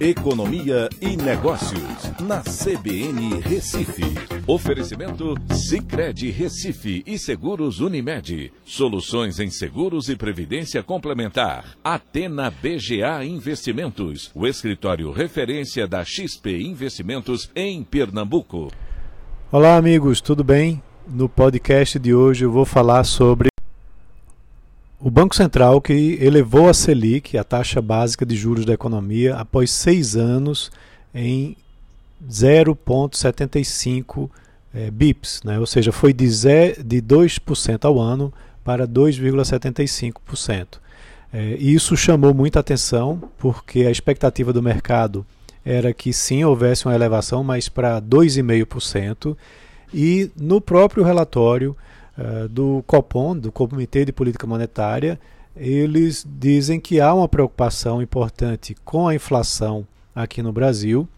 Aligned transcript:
Economia 0.00 0.88
e 0.98 1.14
Negócios, 1.14 2.10
na 2.20 2.40
CBN 2.40 3.38
Recife. 3.42 4.02
Oferecimento 4.46 5.34
Cicred 5.52 6.30
Recife 6.30 7.02
e 7.06 7.18
Seguros 7.18 7.80
Unimed. 7.80 8.50
Soluções 8.64 9.38
em 9.38 9.50
seguros 9.50 10.08
e 10.08 10.16
previdência 10.16 10.82
complementar. 10.82 11.76
Atena 11.84 12.50
BGA 12.50 13.22
Investimentos, 13.26 14.30
o 14.34 14.46
escritório 14.46 15.12
referência 15.12 15.86
da 15.86 16.02
XP 16.02 16.62
Investimentos 16.62 17.50
em 17.54 17.84
Pernambuco. 17.84 18.72
Olá, 19.52 19.76
amigos, 19.76 20.22
tudo 20.22 20.42
bem? 20.42 20.82
No 21.06 21.28
podcast 21.28 21.98
de 21.98 22.14
hoje 22.14 22.46
eu 22.46 22.50
vou 22.50 22.64
falar 22.64 23.04
sobre 23.04 23.49
o 25.00 25.10
Banco 25.10 25.34
Central 25.34 25.80
que 25.80 26.18
elevou 26.20 26.68
a 26.68 26.74
Selic, 26.74 27.38
a 27.38 27.44
taxa 27.44 27.80
básica 27.80 28.26
de 28.26 28.36
juros 28.36 28.66
da 28.66 28.74
economia, 28.74 29.36
após 29.36 29.70
seis 29.70 30.14
anos 30.14 30.70
em 31.14 31.56
0,75 32.28 34.28
é, 34.74 34.90
bips, 34.90 35.40
né? 35.42 35.58
ou 35.58 35.64
seja, 35.66 35.90
foi 35.90 36.12
de, 36.12 36.28
de 36.28 37.02
2% 37.02 37.84
ao 37.84 37.98
ano 37.98 38.30
para 38.62 38.86
2,75%. 38.86 40.78
É, 41.32 41.54
isso 41.54 41.96
chamou 41.96 42.34
muita 42.34 42.60
atenção 42.60 43.22
porque 43.38 43.86
a 43.86 43.90
expectativa 43.90 44.52
do 44.52 44.62
mercado 44.62 45.24
era 45.64 45.94
que 45.94 46.12
sim 46.12 46.44
houvesse 46.44 46.84
uma 46.86 46.94
elevação, 46.94 47.42
mas 47.42 47.68
para 47.68 48.00
2,5%. 48.02 49.36
E 49.92 50.30
no 50.36 50.60
próprio 50.60 51.02
relatório 51.02 51.76
eh, 52.18 52.48
do 52.48 52.82
COPOM, 52.86 53.36
do 53.36 53.52
Comitê 53.52 54.04
de 54.04 54.12
Política 54.12 54.46
Monetária, 54.46 55.18
eles 55.56 56.26
dizem 56.26 56.80
que 56.80 57.00
há 57.00 57.12
uma 57.12 57.28
preocupação 57.28 58.00
importante 58.00 58.76
com 58.84 59.08
a 59.08 59.14
inflação 59.14 59.86
aqui 60.14 60.42
no 60.42 60.52
Brasil 60.52 61.08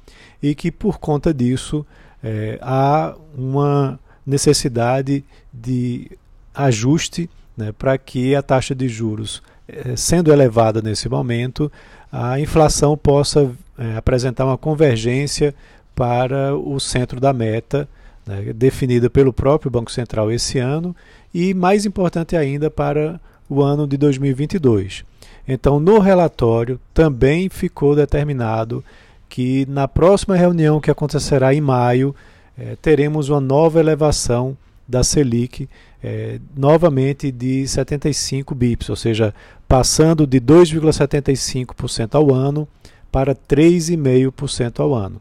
e 0.43 0.55
que 0.55 0.71
por 0.71 0.99
conta 0.99 1.33
disso 1.33 1.87
é, 2.23 2.59
há 2.61 3.15
uma 3.37 3.99
necessidade 4.27 5.25
de 5.53 6.11
ajuste 6.55 7.29
né, 7.57 7.73
para 7.73 7.99
que 7.99 8.35
a 8.35 8.43
taxa 8.43 8.75
de 8.75 8.89
juros, 8.89 9.43
é, 9.69 9.97
sendo 9.97 10.33
elevada 10.33 10.81
nesse 10.81 11.09
momento, 11.09 11.71
a 12.11 12.39
inflação 12.39 12.97
possa 12.97 13.51
é, 13.79 13.97
apresentar 13.97 14.45
uma 14.45 14.59
convergência 14.59 15.55
para 15.95 16.57
o 16.57 16.79
centro 16.81 17.21
da 17.21 17.33
meta 17.33 17.89
né, 18.27 18.53
definida 18.53 19.11
pelo 19.11 19.33
próprio 19.33 19.71
Banco 19.71 19.91
Central 19.91 20.31
esse 20.31 20.59
ano 20.59 20.95
e, 21.33 21.55
mais 21.55 21.87
importante 21.87 22.37
ainda, 22.37 22.71
para 22.71 23.21
o 23.49 23.63
ano 23.63 23.87
de 23.87 23.97
2022. 23.97 25.05
Então, 25.47 25.81
no 25.81 25.99
relatório 25.99 26.81
também 26.95 27.49
ficou 27.49 27.97
determinado 27.97 28.85
que 29.29 29.67
na 29.69 29.89
próxima 29.89 30.37
reunião 30.37 30.81
que 30.81 30.91
acontecerá 30.91 31.55
em 31.55 31.61
maio, 31.61 32.15
eh, 32.57 32.77
teremos 32.83 33.31
uma 33.31 33.41
nova 33.41 33.81
elevação 33.81 34.57
da 34.87 35.03
Selic, 35.03 35.69
eh, 36.05 36.39
novamente 36.55 37.33
de 37.33 37.67
75 37.67 38.55
bips, 38.55 38.91
ou 38.91 38.97
seja, 38.97 39.35
passando 39.67 40.27
de 40.27 40.39
2,75% 40.39 42.15
ao 42.15 42.33
ano 42.35 42.69
para 43.11 43.35
3,5% 43.35 44.81
ao 44.81 44.95
ano. 44.95 45.21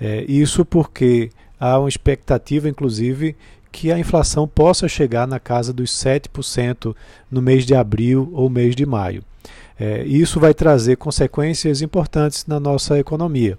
Eh, 0.00 0.24
isso 0.26 0.64
porque 0.64 1.30
há 1.62 1.78
uma 1.78 1.88
expectativa, 1.88 2.68
inclusive, 2.68 3.36
que 3.70 3.92
a 3.92 3.98
inflação 3.98 4.48
possa 4.48 4.88
chegar 4.88 5.28
na 5.28 5.38
casa 5.38 5.72
dos 5.72 5.90
7% 5.92 6.92
no 7.30 7.40
mês 7.40 7.64
de 7.64 7.72
abril 7.72 8.28
ou 8.32 8.50
mês 8.50 8.74
de 8.74 8.84
maio. 8.84 9.22
É, 9.78 10.02
isso 10.02 10.40
vai 10.40 10.52
trazer 10.52 10.96
consequências 10.96 11.80
importantes 11.80 12.46
na 12.46 12.58
nossa 12.58 12.98
economia. 12.98 13.56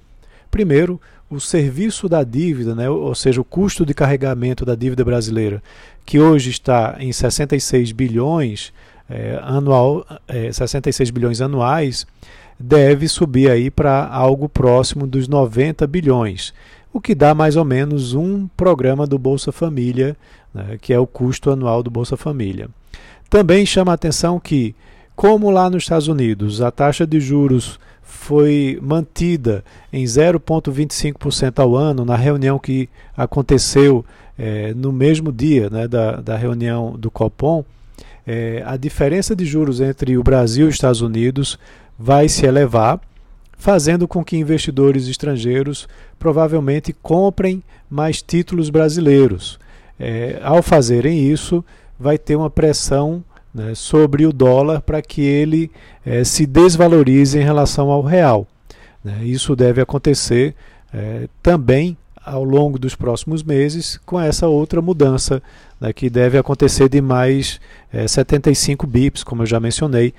Primeiro, 0.52 1.00
o 1.30 1.40
serviço 1.40 2.10
da 2.10 2.26
dívida, 2.26 2.76
né, 2.76 2.90
ou 2.90 3.16
seja, 3.16 3.40
o 3.40 3.46
custo 3.46 3.86
de 3.86 3.94
carregamento 3.94 4.66
da 4.66 4.76
dívida 4.76 5.06
brasileira, 5.06 5.64
que 6.06 6.20
hoje 6.20 6.50
está 6.50 6.98
em 7.00 7.12
66 7.14 7.94
bilhões 7.94 8.74
é, 9.10 9.40
anual, 9.42 10.06
é, 10.28 10.52
66 10.52 11.10
bilhões 11.10 11.40
anuais, 11.40 12.06
deve 12.60 13.08
subir 13.08 13.50
aí 13.50 13.72
para 13.72 14.06
algo 14.08 14.50
próximo 14.50 15.08
dos 15.08 15.30
90 15.30 15.88
bilhões 15.88 16.54
o 16.94 17.02
que 17.02 17.16
dá 17.16 17.34
mais 17.34 17.56
ou 17.56 17.66
menos 17.66 18.14
um 18.14 18.48
programa 18.56 19.08
do 19.08 19.18
Bolsa 19.18 19.52
Família, 19.52 20.16
né, 20.54 20.78
que 20.80 20.94
é 20.94 21.00
o 21.00 21.08
custo 21.08 21.50
anual 21.50 21.82
do 21.82 21.90
Bolsa 21.90 22.16
Família. 22.16 22.70
Também 23.30 23.66
chama 23.66 23.92
a 23.92 23.96
atenção 23.96 24.40
que, 24.40 24.76
como 25.16 25.50
lá 25.50 25.70
nos 25.72 25.84
Estados 25.84 26.08
Unidos 26.08 26.62
a 26.62 26.70
taxa 26.70 27.08
de 27.08 27.20
juros 27.20 27.80
foi 28.04 28.78
mantida 28.80 29.64
em 29.92 30.04
0,25% 30.04 31.60
ao 31.60 31.76
ano 31.76 32.06
na 32.06 32.16
reunião 32.16 32.60
que 32.60 32.88
aconteceu 33.18 34.06
é, 34.38 34.72
no 34.76 34.92
mesmo 34.92 35.32
dia 35.32 35.70
né, 35.72 35.88
da, 35.88 36.18
da 36.18 36.38
reunião 36.38 36.92
do 36.98 37.10
Copom, 37.10 37.66
é, 38.26 38.64
a 38.66 38.78
diferença 38.78 39.36
de 39.36 39.46
juros 39.46 39.82
entre 39.82 40.16
o 40.16 40.24
Brasil 40.24 40.68
e 40.68 40.70
os 40.70 40.76
Estados 40.76 41.02
Unidos 41.02 41.58
vai 41.98 42.30
se 42.30 42.46
elevar 42.46 43.02
fazendo 43.58 44.08
com 44.08 44.24
que 44.24 44.38
investidores 44.38 45.08
estrangeiros 45.08 45.88
provavelmente 46.20 46.94
comprem 46.94 47.64
mais 47.90 48.22
títulos 48.22 48.70
brasileiros. 48.70 49.60
É, 50.00 50.40
ao 50.44 50.64
fazerem 50.64 51.32
isso, 51.32 51.64
vai 52.00 52.18
ter 52.18 52.36
uma 52.36 52.50
pressão 52.50 53.24
né, 53.54 53.74
sobre 53.76 54.26
o 54.26 54.34
dólar 54.34 54.82
para 54.82 55.02
que 55.02 55.22
ele 55.22 55.72
é, 56.06 56.24
se 56.24 56.46
desvalorize 56.46 57.38
em 57.38 57.44
relação 57.44 57.92
ao 57.92 58.02
real. 58.02 58.48
Né. 59.04 59.20
Isso 59.24 59.56
deve 59.56 59.80
acontecer 59.80 60.56
é, 60.94 61.28
também 61.42 61.96
ao 62.26 62.44
longo 62.44 62.80
dos 62.80 62.96
próximos 62.96 63.44
meses 63.44 64.00
com 64.06 64.20
essa 64.20 64.48
outra 64.48 64.82
mudança 64.82 65.44
né, 65.80 65.94
que 65.94 66.10
deve 66.10 66.38
acontecer 66.38 66.90
de 66.90 67.02
mais 67.02 67.60
75 68.08 68.88
bips, 68.88 69.24
como 69.24 69.44
eu 69.44 69.46
já 69.46 69.60
mencionei, 69.60 70.14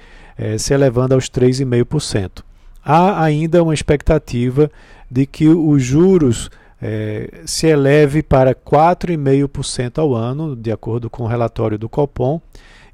se 0.59 0.73
elevando 0.73 1.15
aos 1.15 1.29
3,5% 1.29 2.45
há 2.85 3.23
ainda 3.23 3.63
uma 3.63 3.75
expectativa 3.75 4.71
de 5.11 5.27
que 5.27 5.49
os 5.49 5.83
juros 5.83 6.51
é, 6.81 7.43
se 7.47 7.67
eleve 7.67 8.23
para 8.23 8.55
4,5% 8.55 9.99
ao 9.99 10.15
ano, 10.15 10.55
de 10.55 10.71
acordo 10.71 11.09
com 11.09 11.25
o 11.25 11.27
relatório 11.27 11.79
do 11.79 11.89
Copom, 11.89 12.41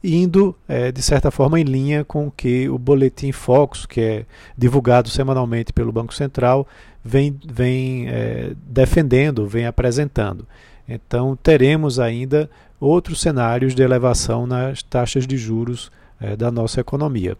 indo, 0.02 0.54
é, 0.68 0.90
de 0.92 1.02
certa 1.02 1.30
forma, 1.30 1.60
em 1.60 1.64
linha 1.64 2.04
com 2.04 2.28
o 2.28 2.30
que 2.30 2.68
o 2.68 2.78
Boletim 2.78 3.32
Focus, 3.32 3.86
que 3.86 4.00
é 4.00 4.26
divulgado 4.56 5.08
semanalmente 5.08 5.72
pelo 5.72 5.92
Banco 5.92 6.14
Central, 6.14 6.66
vem, 7.04 7.38
vem 7.44 8.08
é, 8.08 8.52
defendendo, 8.66 9.46
vem 9.46 9.66
apresentando. 9.66 10.46
Então, 10.88 11.36
teremos 11.36 11.98
ainda 11.98 12.48
outros 12.80 13.20
cenários 13.20 13.74
de 13.74 13.82
elevação 13.82 14.46
nas 14.46 14.82
taxas 14.82 15.26
de 15.26 15.36
juros 15.36 15.90
é, 16.20 16.36
da 16.36 16.50
nossa 16.50 16.80
economia. 16.80 17.36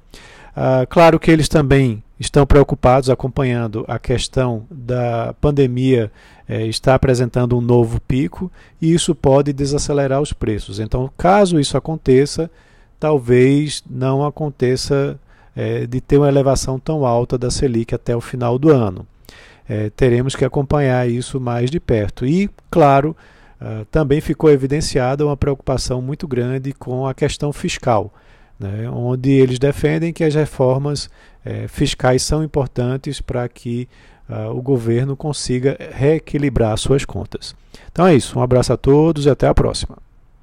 Ah, 0.55 0.85
claro 0.89 1.19
que 1.19 1.31
eles 1.31 1.49
também 1.49 2.03
estão 2.19 2.45
preocupados 2.45 3.09
acompanhando 3.09 3.85
a 3.89 3.99
questão 3.99 4.67
da 4.71 5.35
pandemia 5.41 6.11
é, 6.49 6.67
está 6.67 6.95
apresentando 6.95 7.57
um 7.57 7.61
novo 7.61 8.01
pico 8.01 8.51
e 8.83 8.93
isso 8.93 9.15
pode 9.15 9.53
desacelerar 9.53 10.21
os 10.21 10.33
preços. 10.33 10.81
Então, 10.81 11.11
caso 11.17 11.61
isso 11.61 11.77
aconteça, 11.77 12.51
talvez 12.99 13.83
não 13.89 14.27
aconteça 14.27 15.19
é, 15.55 15.87
de 15.87 16.01
ter 16.01 16.19
uma 16.19 16.29
elevação 16.29 16.79
tão 16.79 17.07
alta 17.07 17.39
da 17.39 17.51
Selic 17.51 17.95
até 17.95 18.15
o 18.17 18.21
final 18.21 18.59
do 18.59 18.71
ano. 18.71 19.07
É, 19.69 19.89
teremos 19.91 20.35
que 20.35 20.45
acompanhar 20.45 21.09
isso 21.09 21.41
mais 21.41 21.71
de 21.71 21.79
perto. 21.79 22.27
E, 22.27 22.51
claro, 22.69 23.17
uh, 23.61 23.85
também 23.85 24.21
ficou 24.21 24.51
evidenciada 24.51 25.25
uma 25.25 25.37
preocupação 25.37 26.03
muito 26.03 26.27
grande 26.27 26.73
com 26.73 27.07
a 27.07 27.15
questão 27.15 27.53
fiscal 27.53 28.13
né, 28.61 28.91
onde 28.91 29.31
eles 29.31 29.59
defendem 29.59 30.13
que 30.13 30.23
as 30.23 30.35
reformas 30.35 31.09
é, 31.43 31.67
fiscais 31.67 32.23
são 32.23 32.45
importantes 32.45 33.21
para 33.21 33.49
que 33.49 33.89
uh, 34.29 34.51
o 34.55 34.61
governo 34.61 35.17
consiga 35.17 35.79
reequilibrar 35.93 36.77
suas 36.77 37.07
contas. 37.07 37.57
Então 37.91 38.07
é 38.07 38.15
isso, 38.15 38.39
um 38.39 38.43
abraço 38.43 38.73
a 38.73 38.77
todos 38.77 39.25
e 39.25 39.31
até 39.31 39.49
a 39.49 39.55
próxima. 39.55 39.97